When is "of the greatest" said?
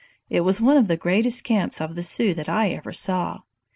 0.77-1.43